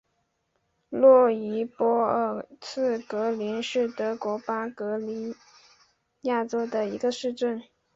[0.89, 5.35] 洛伊波尔茨格林是德国巴伐利
[6.21, 7.61] 亚州的一个市镇。